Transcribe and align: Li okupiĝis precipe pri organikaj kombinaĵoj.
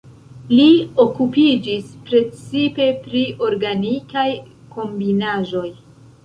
Li 0.51 0.69
okupiĝis 1.03 1.91
precipe 2.07 2.87
pri 3.05 3.21
organikaj 3.49 4.25
kombinaĵoj. 4.75 5.67